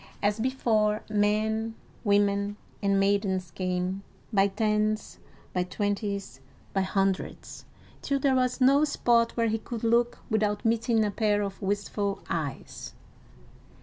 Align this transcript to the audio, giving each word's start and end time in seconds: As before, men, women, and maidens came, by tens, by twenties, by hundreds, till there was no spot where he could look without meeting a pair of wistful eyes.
As 0.23 0.39
before, 0.39 1.03
men, 1.11 1.75
women, 2.03 2.57
and 2.81 2.99
maidens 2.99 3.51
came, 3.51 4.01
by 4.33 4.47
tens, 4.47 5.19
by 5.53 5.61
twenties, 5.61 6.39
by 6.73 6.81
hundreds, 6.81 7.65
till 8.01 8.17
there 8.17 8.33
was 8.33 8.59
no 8.59 8.83
spot 8.83 9.37
where 9.37 9.47
he 9.49 9.59
could 9.59 9.83
look 9.83 10.17
without 10.27 10.65
meeting 10.65 11.05
a 11.05 11.11
pair 11.11 11.43
of 11.43 11.61
wistful 11.61 12.23
eyes. 12.31 12.95